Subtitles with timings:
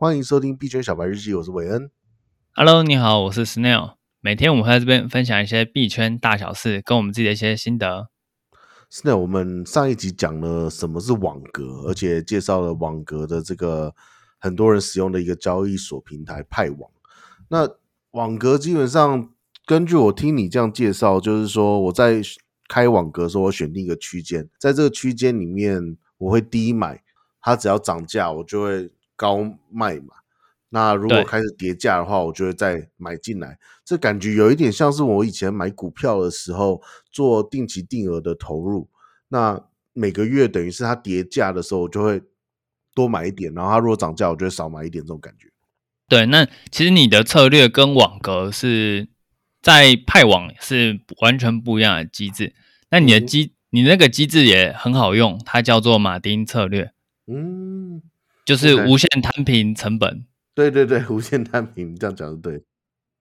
[0.00, 1.90] 欢迎收听币圈小白日记，我是韦恩。
[2.54, 3.94] Hello，你好，我是 Snail。
[4.20, 8.08] 每天我们会在这边分享一些币圈大小事，跟我们自己的一些心得。
[8.92, 13.92] Snail，我们上一集讲了什么是网格，而且介绍了网格的这个
[14.38, 16.88] 很多人使用的一个交易所平台派网。
[17.48, 17.68] 那
[18.12, 19.30] 网格基本上，
[19.66, 22.22] 根据我听你这样介绍，就是说我在
[22.68, 27.02] 开网格的时候，我选定一个区间，在这个区间里面，我会低买，
[27.40, 28.92] 它只要涨价，我就会。
[29.18, 29.38] 高
[29.68, 30.14] 卖嘛，
[30.68, 33.58] 那如果开始跌价的话，我就会再买进来。
[33.84, 38.88] 这感觉有一点像是我以前买股票的时候做定期定额的投入。
[39.30, 39.60] 那
[39.92, 42.22] 每个月等于是它跌价的时候，我就会
[42.94, 45.02] 多买一点，然后它如果涨价，我就会少买一点。
[45.02, 45.48] 这种感觉。
[46.08, 49.08] 对，那其实你的策略跟网格是
[49.60, 52.54] 在派网是完全不一样的机制。
[52.90, 56.92] 那你的机，嗯、你那个机制也很好用，它叫做马丁策略。
[57.26, 58.02] 嗯。
[58.48, 62.62] 就是无限摊平成本，对对对，无限摊平，这样讲的对。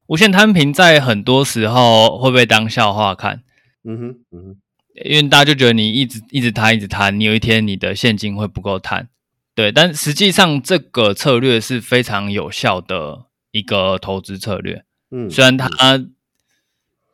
[0.05, 3.44] 无限摊平在很多时候会被当笑话看，
[3.84, 4.58] 嗯哼，嗯哼，
[5.03, 9.09] 因为大家就觉得你一直一直摊一直摊，你有一天你的现金会不够摊，
[9.53, 9.69] 对。
[9.69, 15.67] 但实际上这个策略是非常有效的一个投资策略，嗯，虽然他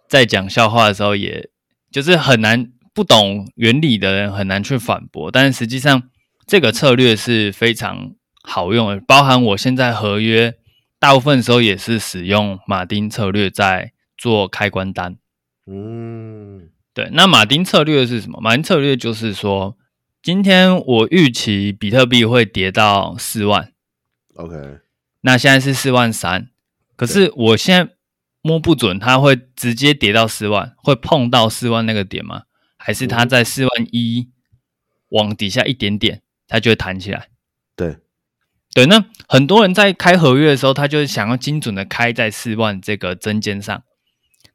[0.08, 1.50] 在讲笑话的时候，也
[1.92, 6.12] 就是很难不懂原理的人很难去反驳，但是实际上。
[6.46, 10.56] 这个策略是非常好用的，包含我现在合约
[11.00, 15.18] 大部分时候也是使用马丁策略在做开关单。
[15.66, 17.10] 嗯，对。
[17.14, 18.40] 那马丁策略是什么？
[18.42, 19.78] 马丁策略就是说，
[20.22, 23.72] 今天我预期比特币会跌到四万。
[24.36, 24.80] OK。
[25.22, 26.50] 那现在是四万三，
[26.98, 27.94] 可是我现在
[28.42, 32.44] 摸不准它会直接跌到四万，会碰到四万那个点吗？
[32.78, 34.30] 还是它在四万一
[35.08, 36.22] 往底下一点点？
[36.54, 37.30] 它就会弹起来，
[37.76, 37.98] 对，
[38.76, 38.86] 对。
[38.86, 43.82] 那很多人在开合约的时候，他就是想要精准的开在四万这个针尖上，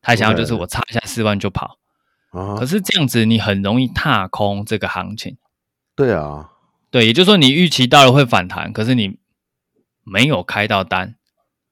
[0.01, 1.81] 他想要就是我插一下四万就跑。
[2.31, 2.59] Okay.
[2.61, 5.39] 可是这样子你很容易踏空这个行情。
[5.97, 6.53] 对啊，
[6.93, 9.19] 对，也就是说你预期到了会反弹，可是你
[10.05, 11.17] 没有开到单，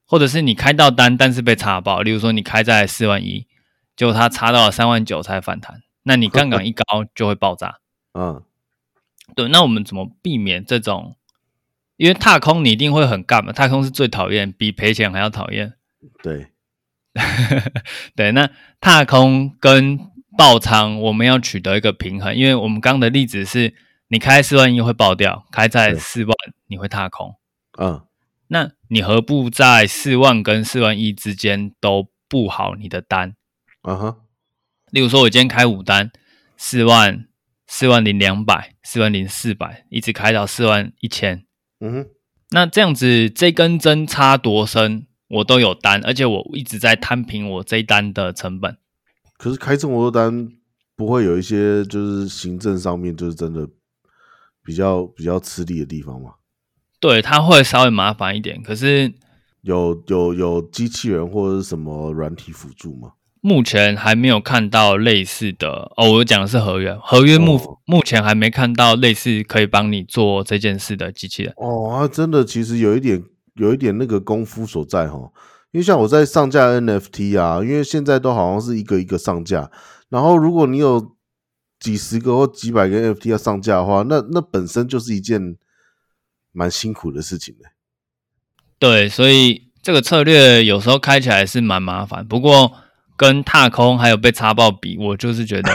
[0.05, 2.01] 或者是你开到单，但是被插爆。
[2.01, 3.47] 例如说你开在四万一，
[3.95, 6.83] 结果它插到了三万九才反弹，那你杠杆 一高
[7.15, 7.77] 就会爆炸。
[8.13, 8.43] 嗯。
[9.35, 11.15] 对，那我们怎么避免这种？
[11.97, 13.51] 因为踏空你一定会很干嘛？
[13.51, 15.73] 踏空是最讨厌，比赔钱还要讨厌。
[16.23, 16.47] 对，
[18.15, 18.49] 对，那
[18.79, 19.99] 踏空跟
[20.37, 22.35] 爆仓，我们要取得一个平衡。
[22.35, 23.73] 因为我们刚刚的例子是，
[24.09, 26.35] 你开四万一会爆掉，开在四万
[26.67, 27.35] 你会踏空。
[27.79, 28.05] 嗯，
[28.47, 33.35] 那你何不在四万跟四万一之间都布好你的单？
[33.83, 34.15] 嗯哼，
[34.91, 36.11] 例如说，我今天开五单，
[36.55, 37.25] 四万。
[37.69, 41.43] 四万零两百，四万零四百，一直开到四万一千。
[41.81, 42.09] 嗯哼，
[42.51, 48.77] 那这样子，这根针插多深，我都有单，而且我一直在摊平我这一单的成本。
[49.37, 50.53] 可是开这么多单，
[50.95, 53.67] 不会有一些就是行政上面就是真的
[54.63, 56.35] 比较比较吃力的地方吗？
[57.01, 58.63] 对，它会稍微麻烦一点。
[58.63, 59.13] 可是
[59.63, 63.11] 有有有机器人或者是什么软体辅助吗？
[63.47, 71.53] 目前还没有看到类似的哦，我讲的是合约，合约目、哦、目前还没看到类似可以帮你做这件事的机器人。
[71.55, 73.23] 哦，啊，真的，其实有一点，
[73.55, 75.17] 有一点那个功夫所在哈。
[75.71, 79.71] 因为像我在上架 NFT 啊，因为现在都好像是一个一个上架，
[80.09, 81.15] 然后如果你有
[81.79, 85.55] 几十个或几百个 NFT 要上架的话，那那本身就是一件
[86.51, 87.69] 蛮辛苦的事情的。
[88.77, 92.73] 对，所以这个策略有时候开起来是蛮麻烦，不过。
[93.17, 95.73] 跟踏空还有被插爆比，我就是觉得，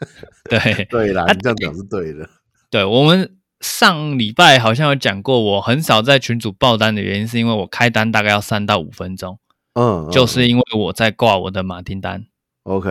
[0.48, 2.28] 对对啦，你这样讲是对的。
[2.70, 9.38] 对，我们上礼拜好像有讲过，我很少在群组爆单的原因，是因为我开单大概要三到五分钟。
[9.74, 12.24] 嗯，就是因为我在挂我的马丁单。
[12.64, 12.88] OK，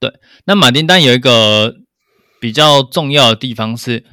[0.00, 0.12] 对，
[0.46, 1.74] 那马丁单有一个
[2.40, 4.04] 比较重要的地方是，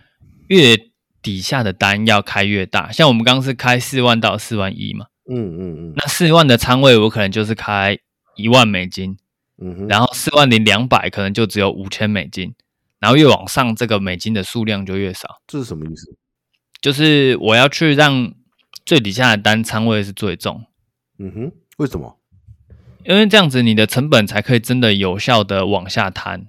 [0.48, 0.76] 越
[1.22, 2.92] 底下的单要开越大。
[2.92, 5.06] 像我们刚刚是开四万到四万一嘛。
[5.32, 5.94] 嗯嗯嗯。
[5.96, 7.98] 那四万的仓位，我可能就是开。
[8.40, 9.18] 一万美金，
[9.62, 12.54] 嗯哼，然后四万零两百可能就只有五千美金，
[13.00, 15.42] 然后越往上，这个美金的数量就越少。
[15.46, 16.16] 这是什么意思？
[16.82, 18.34] 就是我要去让
[18.86, 20.66] 最底下的单仓位是最重。
[21.18, 22.18] 嗯哼，为什么？
[23.04, 26.42] 因为这样子你的成本才可以真的有效的往下摊，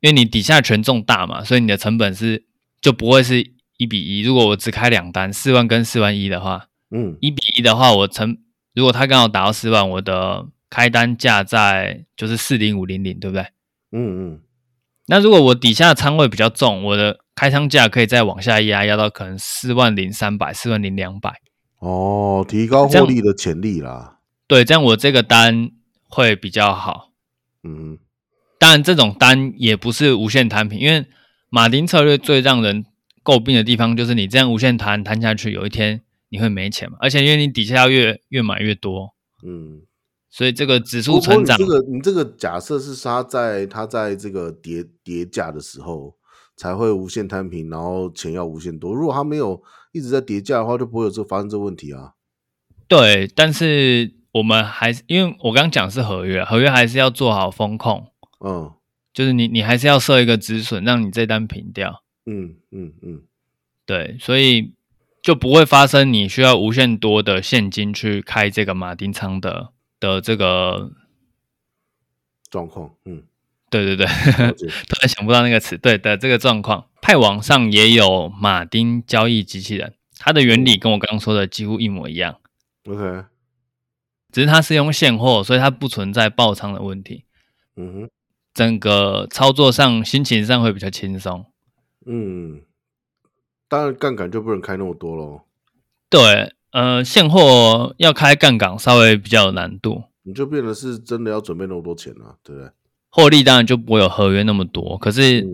[0.00, 2.46] 因为你底下权重大嘛，所以你的成本是
[2.80, 4.22] 就不会是一比一。
[4.22, 8.38] 如果我只开两单，四万跟四万一的话，嗯，一比一的话，我成
[8.72, 13.42] 如果他刚好达到四万，我的开单价在就是四零五零零，对不对？
[13.90, 14.40] 嗯嗯。
[15.08, 21.40] 那如果我底下的仓位比较重，我的开仓价可以再往下压，压到可能四万零三百、四万零两百。
[21.80, 24.18] 哦，提高获利的潜力啦。
[24.46, 25.70] 对，这样我这个单
[26.08, 27.10] 会比较好。
[27.64, 27.98] 嗯，
[28.58, 31.06] 当然这种单也不是无限摊平，因为
[31.48, 32.84] 马丁策略最让人
[33.24, 39.14] 诟病的地方就是你这样无限摊摊下去，有一天你会没钱嘛，而且因为你底下要越越买越多。
[39.44, 39.82] 嗯。
[40.30, 46.16] 所以这个指数成长，这个你这个假设是它在它在这个叠叠价的时候
[46.56, 48.94] 才会无限摊平，然后钱要无限多。
[48.94, 49.60] 如果它没有
[49.90, 52.12] 一直在叠价的话，就不会有这发生这个问题啊。
[52.86, 58.06] 对，但是我们还是因为我刚刚讲是合约，合约还是要做好风控。
[58.44, 58.72] 嗯，
[59.12, 62.04] 就是你你还是要设一个止损，让你这单平掉。
[62.26, 63.22] 嗯嗯嗯，
[63.84, 64.74] 对，所以
[65.20, 69.72] 就不会发生你需要无限多的现金去开这个马丁仓的。
[70.00, 70.90] 的这个
[72.50, 73.22] 状况，嗯，
[73.70, 74.06] 对对对，
[74.88, 82.40] 突然想不到那个词，对的这个状况，派网上也有马丁交易机器人，它的原理跟我刚刚说的几乎一模一样
[82.86, 83.26] ，OK，
[84.32, 87.26] 只是它是用现货，所以它不存在爆仓的问题，
[87.76, 88.10] 嗯哼，
[88.54, 91.44] 整个操作上心情上会比较轻松，
[92.06, 92.62] 嗯，
[93.68, 95.42] 当然杠杆就不能开那么多喽，
[96.08, 96.54] 对。
[96.72, 102.70] 呃，现货要开杠杆稍微比较有难度，你就变得是真的要准备那么多钱了，对不对？
[103.08, 105.44] 获利当然就不会有合约那么多，可是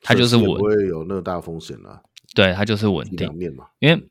[0.00, 2.00] 它就是稳，不会有那么大风险了。
[2.34, 3.66] 对，它就是稳定嘛。
[3.78, 4.02] 因为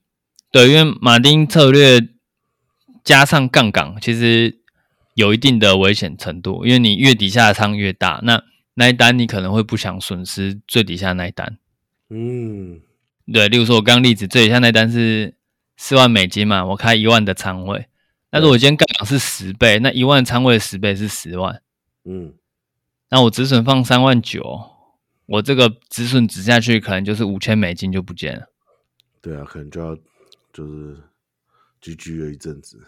[0.51, 2.07] 对，因为马丁策略
[3.03, 4.59] 加上杠杆，其实
[5.15, 8.43] 有一定的危险程度，因为你越底下的仓越大，那
[8.75, 11.57] 那一单你可能会不想损失最底下那一单。
[12.11, 12.79] 嗯，
[13.33, 15.33] 对，例如说我刚刚例子最底下那一单是。
[15.83, 17.87] 四万美金嘛，我开一万的仓位。
[18.31, 21.61] 那如果今天杠杆是十倍，那一万仓位的十倍是十万。
[22.05, 22.35] 嗯，
[23.09, 24.61] 那我止损放三万九，
[25.25, 28.47] 我这个止损止下去，可能就是五千美金就不见了。
[29.21, 29.93] 对啊，可能就要
[30.53, 30.95] 就是
[31.81, 32.81] GG 了一阵子。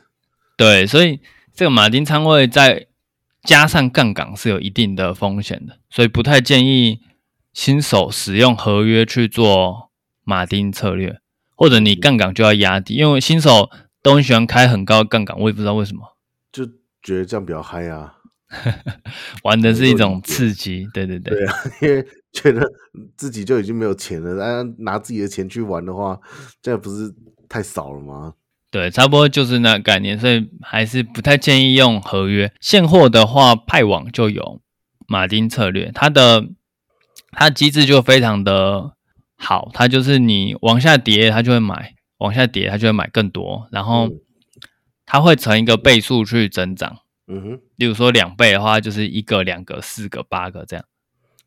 [0.56, 1.20] 对，所以
[1.54, 2.88] 这个马丁仓位再
[3.44, 7.02] 加上杠杆是有一定的风险的，所以不太建议
[7.52, 9.92] 新手使用合约去做
[10.24, 11.20] 马丁策略。
[11.56, 13.70] 或者你杠杆就要压低，因为新手
[14.04, 16.02] 都很喜欢开很高的杠杆，我也不知道为什么，
[16.52, 16.66] 就
[17.02, 18.16] 觉得这样比较嗨啊，
[19.44, 22.62] 玩的是一种刺激，对对对，对啊， 因为觉得
[23.16, 26.20] 自己就已经没有钱了，但拿自己的钱去玩的话，
[26.62, 27.14] 这样不是
[27.48, 28.34] 太少了吗？
[28.70, 32.52] 对，差不多就是那个概念，所以还是不太建议用合约。
[32.60, 34.62] 现货的话，派网就有
[35.08, 36.46] 马丁策略，它的
[37.32, 38.96] 它机制就非常的。
[39.38, 41.76] 好，它就是你往下跌，它就会买；
[42.18, 43.68] 往下跌，它就会买更多。
[43.72, 44.10] 然后
[45.06, 47.00] 它会成一个倍数去增长。
[47.28, 50.86] 嗯哼，例如说两倍的话，就是一个、两个、四个、八个这样。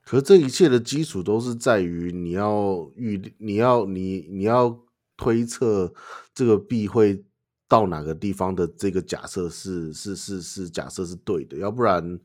[0.05, 4.79] 可是这一切的基础都是在于你要预，你要你你要
[5.17, 5.93] 推测
[6.35, 7.23] 这个币会
[7.69, 12.19] 到哪个地方的这个假设是是是是假设是对的，要不然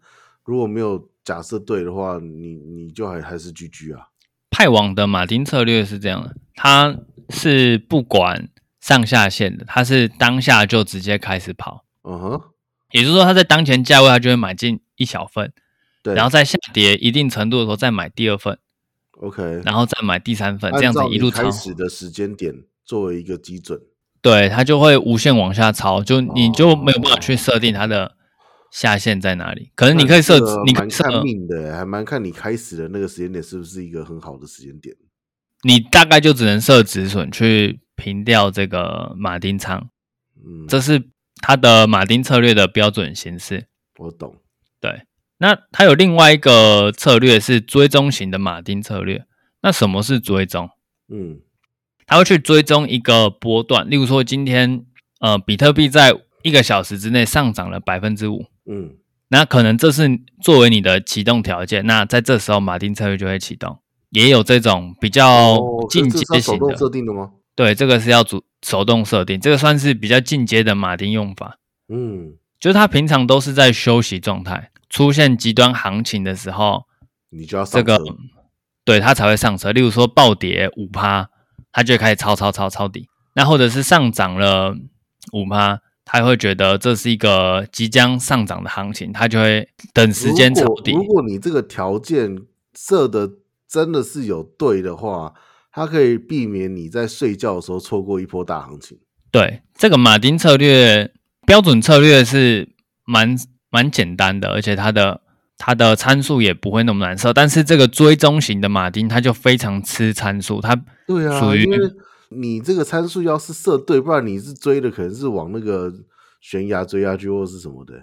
[0.46, 4.08] 如果没有假设对的话，你你就还还是 GG 啊。
[4.64, 6.96] 派网的马丁策略是这样的，它
[7.28, 8.48] 是不管
[8.80, 11.84] 上下限的，它是当下就直接开始跑。
[12.06, 12.42] 嗯哼，
[12.92, 15.52] 也就是说，它在当前价位，它就会买进一小份，
[16.02, 18.58] 对，然后在下跌一定程度的时候再买第二份
[19.20, 22.56] ，OK，然后再买第三份，这样子一路开始的时间点
[22.86, 23.78] 作为一个基准，
[24.22, 28.16] 对，它就会无限往下抄，就你就没有办法去设定它的。
[28.74, 29.72] 下限在哪里？
[29.76, 34.96] 可能你可以设置，你可以看命的，还蛮看你开始的那个时间点是不是一个很好的时间点。
[35.62, 39.90] 你大概就只能设止损去平掉这个马丁仓，
[40.44, 43.68] 嗯，这是它的马丁策略的标准形式。
[44.00, 44.38] 我懂。
[44.82, 45.04] 对，
[45.38, 49.24] 那它有另外一个策略是追踪型的马丁策略。
[49.62, 50.68] 那什么是追踪？
[51.10, 51.42] 嗯，
[52.08, 54.84] 它会去追踪一个波段，例如说今天
[55.20, 56.12] 呃，比特币在
[56.42, 58.48] 一个小时之内上涨了百分之五。
[58.66, 58.96] 嗯，
[59.28, 63.80] 那可能这是作为你的启动条件，那在这时候马丁策略就会启动，
[64.12, 65.58] 也有这种比较
[65.90, 66.68] 进阶型的。
[66.68, 67.32] 哦、设定的吗？
[67.56, 71.58] 对，这个是要主手动设定，这个算是比较进阶的马丁用法。
[71.90, 76.86] 嗯，就是他平常都是在休息状态，出现极端行情的时候，
[77.30, 78.00] 你就要这个，
[78.86, 79.72] 对他才会上车。
[79.72, 81.30] 例如说暴跌五趴，
[81.72, 84.76] 他就会开始抄抄抄抄底，那或者是上涨了
[85.34, 85.82] 五趴。
[86.06, 90.92] 他会觉得这是一个即将上涨的行情，他就会等时间抄底。
[90.92, 92.38] 如果你这个条件
[92.76, 93.30] 设的
[93.68, 95.34] 真的是有对的话，
[95.72, 99.00] 它可以避免你在睡觉的时候错过一波大行情。
[99.32, 101.12] 对，这个马丁策略
[101.48, 102.70] 标准策略是
[103.06, 103.36] 蛮
[103.72, 105.22] 蛮简单的，而且它的
[105.58, 107.34] 它的参数也不会那么难设。
[107.34, 110.76] 但是这个追踪型的马丁，它就非常吃参数，它
[111.08, 111.66] 对啊，属于。
[112.36, 115.94] 你这个参数要是设对，不然你是追的可能是往那个
[116.42, 117.94] 悬崖追下去或是什么的。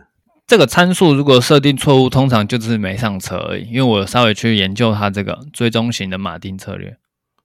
[0.46, 3.68] 这个参数如果设定错误，通常就是没上车而已。
[3.68, 6.98] 因为我稍微去研究它这个追踪型的马丁策略。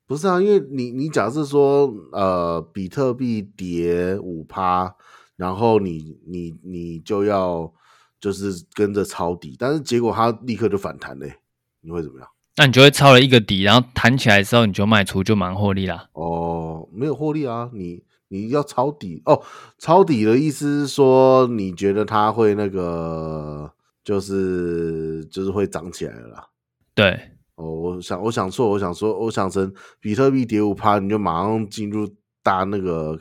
[0.08, 4.96] 不是啊，因为你你假设说，呃，比特币跌五趴，
[5.36, 7.72] 然后你你你就要
[8.20, 11.36] 就是跟着抄底，但是结果它立刻就反弹嘞，
[11.82, 12.28] 你会怎么样？
[12.58, 16.10] 那你就会抄了一个底，然后弹起来之后你就卖出，就蛮获利啦。
[16.14, 19.42] 哦，没有获利啊，你你要抄底哦，
[19.78, 26.48] 抄底的意思是说你觉得它会那个就是就是会涨起来了啦？
[26.94, 27.32] 对。
[27.56, 32.06] 哦，我想，我想错，我想说，我想成比特币跌五趴，你就马上进入
[32.44, 33.18] 搭那个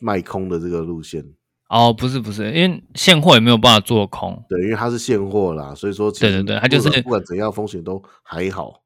[0.00, 1.24] 卖空的这个路线。
[1.68, 4.44] 哦，不是不是，因为现货也没有办法做空。
[4.48, 8.82] 对，因为它是现货啦，所以说对对对，它就是不管怎样风险都还好。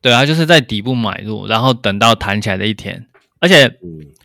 [0.00, 3.06] 对，它就是在底部买入，然后等到弹起来的一天。
[3.40, 3.78] 而且，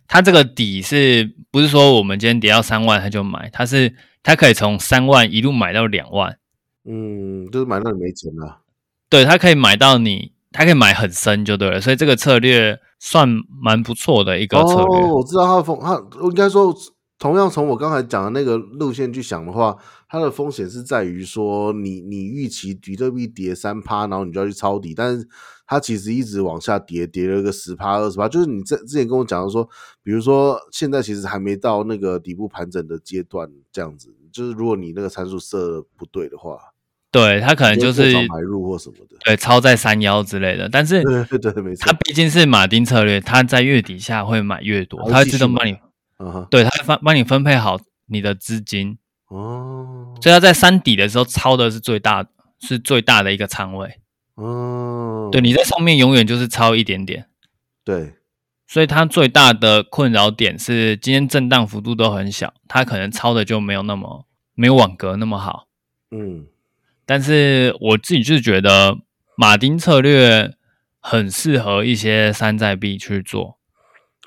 [0.07, 3.49] 它这个底是不是说我们今天跌到三万它就买？
[3.51, 6.37] 它是它可以从三万一路买到两万。
[6.85, 8.59] 嗯，就是买到你没钱了。
[9.09, 13.27] 对，他可以买到你，他可以买很深就对了，所以这个策略算
[13.61, 15.01] 蛮不错的一个策略。
[15.01, 16.73] 哦，我知道它的风，它应该说，
[17.19, 19.75] 同样从我刚才讲的那个路线去想的话，
[20.07, 25.27] 它的风险是在于说你，你你预期比特币跌三趴，然后你就要去抄底，但是
[25.65, 29.67] 它其实一直往下跌，跌了个十趴二十趴，就是你在之前跟我讲的说，
[30.03, 36.57] 比如说现在其实还没到那个底部盘整的阶段，这样子，就是如果你那个参数设不对的话。
[37.09, 40.67] 对，他可能就是买入或什么的，对，超在三幺之类的。
[40.69, 45.77] 但是，对对对，没错，他毕竟是马丁策略，他在月底下会买越多，他会自动帮你，
[46.49, 48.97] 对，他会帮你分配好你的资金
[49.27, 50.15] 哦。
[50.21, 52.25] 所以他在山底的时候抄的是最大，
[52.59, 53.99] 是最大的一个仓位
[54.35, 55.29] 哦。
[55.31, 57.27] 对，你在上面永远就是抄一点点，
[57.83, 58.15] 对。
[58.69, 65.67] 所以他最大的困扰点是今天震荡幅度都很小，他可能抄的就没有那么没有网格那么好，
[66.11, 66.47] 嗯。
[67.05, 68.97] 但是我自己就是觉得
[69.37, 70.53] 马丁策略
[70.99, 73.56] 很适合一些山寨币去做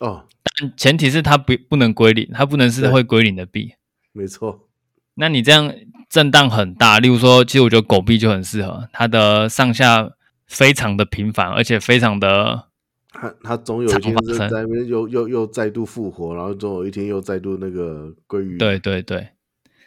[0.00, 3.74] 哦，但前提是它不不能归零，它不能是会归零的币。
[4.12, 4.68] 没错，
[5.14, 5.72] 那你这样
[6.08, 10.10] 震荡很大，例如说，其实我觉得狗币就很适合，它的上下
[10.46, 12.64] 非常的频繁，而且非常的，
[13.10, 19.28] 它它总有一天在那边又又又再度复活，然后总有一天又再度那个归于对对对。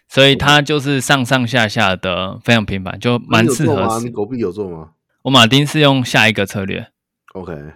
[0.08, 4.00] 所以它就是上上下下的非常频繁，就蛮适合。
[4.00, 4.92] 你狗币有做吗？
[5.24, 6.88] 我马丁是用下一个策略。
[7.34, 7.74] OK，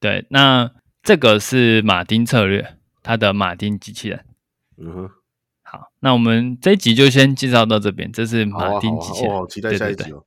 [0.00, 0.70] 对，那
[1.08, 4.26] 这个是马丁策略，它的马丁机器人。
[4.76, 5.10] 嗯哼，
[5.62, 8.12] 好，那我们这一集就先介绍到这边。
[8.12, 10.22] 这是马丁机器人，好，期待下一集哦。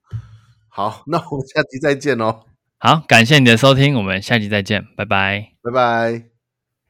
[0.69, 2.39] 好， 那我们下集再见哦。
[2.79, 6.30] 好，感谢你的收听，我们下集再见，拜拜，拜拜。